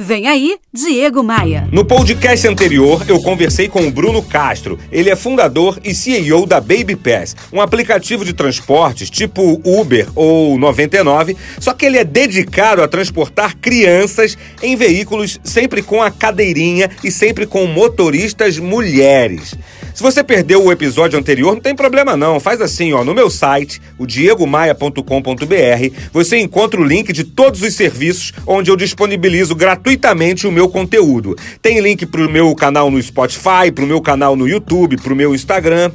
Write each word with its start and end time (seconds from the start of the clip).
Vem 0.00 0.28
aí, 0.28 0.54
Diego 0.72 1.24
Maia. 1.24 1.68
No 1.72 1.84
podcast 1.84 2.46
anterior, 2.46 3.04
eu 3.08 3.20
conversei 3.20 3.66
com 3.68 3.84
o 3.84 3.90
Bruno 3.90 4.22
Castro. 4.22 4.78
Ele 4.92 5.10
é 5.10 5.16
fundador 5.16 5.80
e 5.82 5.92
CEO 5.92 6.46
da 6.46 6.60
Baby 6.60 6.94
Pass, 6.94 7.34
um 7.52 7.60
aplicativo 7.60 8.24
de 8.24 8.32
transportes 8.32 9.10
tipo 9.10 9.60
Uber 9.64 10.06
ou 10.14 10.56
99, 10.56 11.36
só 11.58 11.74
que 11.74 11.84
ele 11.84 11.98
é 11.98 12.04
dedicado 12.04 12.80
a 12.80 12.86
transportar 12.86 13.56
crianças 13.56 14.38
em 14.62 14.76
veículos 14.76 15.40
sempre 15.42 15.82
com 15.82 16.00
a 16.00 16.12
cadeirinha 16.12 16.88
e 17.02 17.10
sempre 17.10 17.44
com 17.44 17.66
motoristas 17.66 18.56
mulheres. 18.56 19.56
Se 19.98 20.02
você 20.04 20.22
perdeu 20.22 20.64
o 20.64 20.70
episódio 20.70 21.18
anterior, 21.18 21.54
não 21.54 21.60
tem 21.60 21.74
problema 21.74 22.16
não. 22.16 22.38
Faz 22.38 22.60
assim, 22.60 22.92
ó, 22.92 23.02
no 23.02 23.12
meu 23.12 23.28
site, 23.28 23.82
o 23.98 24.06
diegomaia.com.br, 24.06 25.02
você 26.12 26.38
encontra 26.38 26.80
o 26.80 26.84
link 26.84 27.12
de 27.12 27.24
todos 27.24 27.62
os 27.62 27.74
serviços 27.74 28.32
onde 28.46 28.70
eu 28.70 28.76
disponibilizo 28.76 29.56
gratuitamente 29.56 30.46
o 30.46 30.52
meu 30.52 30.68
conteúdo. 30.68 31.36
Tem 31.60 31.80
link 31.80 32.06
pro 32.06 32.30
meu 32.30 32.54
canal 32.54 32.92
no 32.92 33.02
Spotify, 33.02 33.72
pro 33.74 33.88
meu 33.88 34.00
canal 34.00 34.36
no 34.36 34.46
YouTube, 34.46 34.98
pro 34.98 35.16
meu 35.16 35.34
Instagram. 35.34 35.90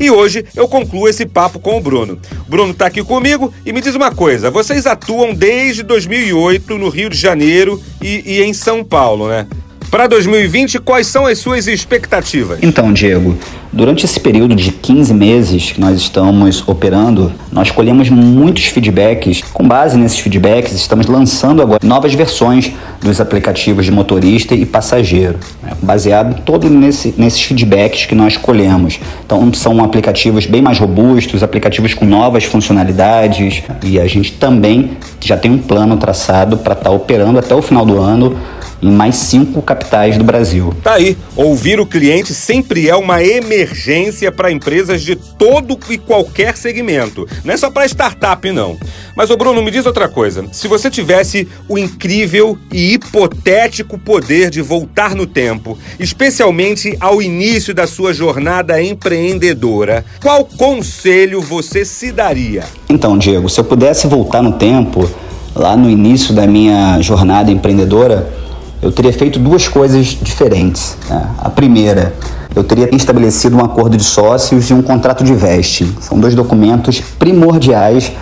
E 0.00 0.10
hoje 0.10 0.46
eu 0.56 0.66
concluo 0.66 1.06
esse 1.06 1.26
papo 1.26 1.60
com 1.60 1.76
o 1.76 1.80
Bruno. 1.80 2.18
Bruno 2.48 2.72
está 2.72 2.86
aqui 2.86 3.04
comigo 3.04 3.52
e 3.66 3.72
me 3.74 3.82
diz 3.82 3.94
uma 3.94 4.10
coisa: 4.10 4.50
vocês 4.50 4.86
atuam 4.86 5.34
desde 5.34 5.82
2008 5.82 6.78
no 6.78 6.88
Rio 6.88 7.10
de 7.10 7.18
Janeiro 7.18 7.78
e, 8.00 8.38
e 8.38 8.42
em 8.42 8.54
São 8.54 8.82
Paulo, 8.82 9.28
né? 9.28 9.46
Para 9.92 10.06
2020, 10.06 10.78
quais 10.78 11.06
são 11.06 11.26
as 11.26 11.38
suas 11.38 11.66
expectativas? 11.66 12.58
Então, 12.62 12.94
Diego, 12.94 13.36
durante 13.70 14.06
esse 14.06 14.18
período 14.18 14.56
de 14.56 14.72
15 14.72 15.12
meses 15.12 15.70
que 15.70 15.78
nós 15.78 15.98
estamos 15.98 16.66
operando, 16.66 17.30
nós 17.52 17.70
colhemos 17.70 18.08
muitos 18.08 18.64
feedbacks. 18.64 19.42
Com 19.52 19.68
base 19.68 19.98
nesses 19.98 20.18
feedbacks, 20.18 20.72
estamos 20.72 21.04
lançando 21.04 21.60
agora 21.60 21.78
novas 21.84 22.14
versões 22.14 22.72
dos 23.02 23.20
aplicativos 23.20 23.84
de 23.84 23.92
motorista 23.92 24.54
e 24.54 24.64
passageiro, 24.64 25.38
né? 25.62 25.72
baseado 25.82 26.40
todo 26.40 26.70
nesse, 26.70 27.14
nesses 27.18 27.42
feedbacks 27.42 28.06
que 28.06 28.14
nós 28.14 28.38
colhemos. 28.38 28.98
Então, 29.26 29.52
são 29.52 29.84
aplicativos 29.84 30.46
bem 30.46 30.62
mais 30.62 30.78
robustos, 30.78 31.42
aplicativos 31.42 31.92
com 31.92 32.06
novas 32.06 32.44
funcionalidades 32.44 33.62
e 33.82 34.00
a 34.00 34.06
gente 34.06 34.32
também 34.32 34.92
já 35.20 35.36
tem 35.36 35.50
um 35.50 35.58
plano 35.58 35.98
traçado 35.98 36.56
para 36.56 36.72
estar 36.72 36.88
tá 36.88 36.90
operando 36.90 37.38
até 37.38 37.54
o 37.54 37.60
final 37.60 37.84
do 37.84 38.00
ano 38.00 38.34
em 38.82 38.90
mais 38.90 39.14
cinco 39.14 39.62
capitais 39.62 40.18
do 40.18 40.24
Brasil. 40.24 40.74
Tá 40.82 40.94
aí, 40.94 41.16
ouvir 41.36 41.78
o 41.78 41.86
cliente 41.86 42.34
sempre 42.34 42.88
é 42.88 42.96
uma 42.96 43.22
emergência 43.22 44.32
para 44.32 44.50
empresas 44.50 45.02
de 45.02 45.14
todo 45.14 45.78
e 45.88 45.96
qualquer 45.96 46.56
segmento. 46.56 47.26
Não 47.44 47.54
é 47.54 47.56
só 47.56 47.70
para 47.70 47.86
startup, 47.86 48.50
não. 48.50 48.76
Mas, 49.14 49.30
ô 49.30 49.36
Bruno, 49.36 49.62
me 49.62 49.70
diz 49.70 49.86
outra 49.86 50.08
coisa. 50.08 50.44
Se 50.52 50.66
você 50.66 50.90
tivesse 50.90 51.46
o 51.68 51.78
incrível 51.78 52.58
e 52.72 52.94
hipotético 52.94 53.96
poder 53.98 54.50
de 54.50 54.60
voltar 54.60 55.14
no 55.14 55.26
tempo, 55.26 55.78
especialmente 56.00 56.96
ao 56.98 57.22
início 57.22 57.72
da 57.72 57.86
sua 57.86 58.12
jornada 58.12 58.82
empreendedora, 58.82 60.04
qual 60.20 60.44
conselho 60.44 61.40
você 61.40 61.84
se 61.84 62.10
daria? 62.10 62.64
Então, 62.88 63.16
Diego, 63.16 63.48
se 63.48 63.60
eu 63.60 63.64
pudesse 63.64 64.06
voltar 64.06 64.42
no 64.42 64.52
tempo, 64.52 65.08
lá 65.54 65.76
no 65.76 65.88
início 65.88 66.34
da 66.34 66.46
minha 66.46 67.00
jornada 67.00 67.50
empreendedora, 67.50 68.41
eu 68.82 68.90
teria 68.90 69.12
feito 69.12 69.38
duas 69.38 69.68
coisas 69.68 70.06
diferentes. 70.06 70.96
Né? 71.08 71.24
A 71.38 71.48
primeira, 71.48 72.12
eu 72.54 72.64
teria 72.64 72.94
estabelecido 72.94 73.56
um 73.56 73.64
acordo 73.64 73.96
de 73.96 74.02
sócios 74.02 74.68
e 74.68 74.74
um 74.74 74.82
contrato 74.82 75.22
de 75.22 75.32
vesting. 75.34 75.94
São 76.00 76.18
dois 76.18 76.34
documentos 76.34 77.00
primordiais 77.00 78.12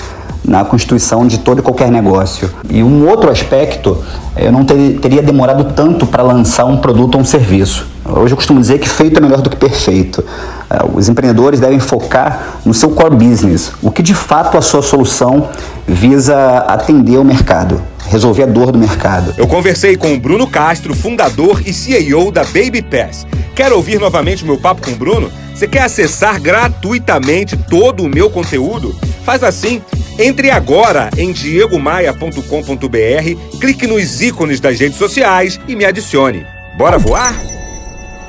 na 0.44 0.64
constituição 0.64 1.26
de 1.26 1.38
todo 1.38 1.60
e 1.60 1.62
qualquer 1.62 1.90
negócio. 1.90 2.50
E 2.68 2.82
um 2.82 3.08
outro 3.08 3.30
aspecto, 3.30 3.96
eu 4.36 4.52
não 4.52 4.64
ter, 4.64 4.98
teria 5.00 5.22
demorado 5.22 5.72
tanto 5.74 6.06
para 6.06 6.22
lançar 6.22 6.66
um 6.66 6.76
produto 6.76 7.14
ou 7.14 7.22
um 7.22 7.24
serviço. 7.24 7.86
Hoje 8.04 8.32
eu 8.32 8.36
costumo 8.36 8.60
dizer 8.60 8.78
que 8.78 8.88
feito 8.88 9.18
é 9.18 9.20
melhor 9.20 9.40
do 9.40 9.48
que 9.48 9.56
perfeito. 9.56 10.24
É, 10.68 10.78
os 10.94 11.08
empreendedores 11.08 11.60
devem 11.60 11.78
focar 11.78 12.58
no 12.64 12.74
seu 12.74 12.90
core 12.90 13.14
business, 13.14 13.72
o 13.82 13.90
que 13.90 14.02
de 14.02 14.14
fato 14.14 14.58
a 14.58 14.62
sua 14.62 14.82
solução 14.82 15.48
visa 15.86 16.58
atender 16.66 17.18
o 17.18 17.24
mercado 17.24 17.80
resolver 18.10 18.42
a 18.42 18.46
dor 18.46 18.72
do 18.72 18.78
mercado. 18.78 19.32
Eu 19.38 19.46
conversei 19.46 19.96
com 19.96 20.12
o 20.12 20.20
Bruno 20.20 20.46
Castro, 20.46 20.94
fundador 20.94 21.62
e 21.64 21.72
CEO 21.72 22.30
da 22.30 22.44
Baby 22.44 22.82
Pass. 22.82 23.26
Quer 23.54 23.72
ouvir 23.72 23.98
novamente 23.98 24.44
meu 24.44 24.58
papo 24.58 24.82
com 24.82 24.90
o 24.90 24.96
Bruno? 24.96 25.32
Você 25.54 25.68
quer 25.68 25.82
acessar 25.82 26.40
gratuitamente 26.40 27.56
todo 27.56 28.02
o 28.02 28.08
meu 28.08 28.28
conteúdo? 28.28 28.94
Faz 29.24 29.44
assim, 29.44 29.80
entre 30.18 30.50
agora 30.50 31.10
em 31.16 31.32
diegomaia.com.br, 31.32 33.58
clique 33.60 33.86
nos 33.86 34.20
ícones 34.20 34.58
das 34.58 34.80
redes 34.80 34.98
sociais 34.98 35.60
e 35.68 35.76
me 35.76 35.84
adicione. 35.84 36.44
Bora 36.76 36.98
voar? 36.98 37.34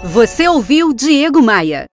Você 0.03 0.47
ouviu 0.47 0.94
Diego 0.94 1.41
Maia. 1.41 1.86